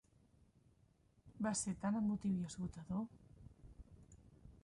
[1.47, 3.07] Va ser tan emotiu i esgotador.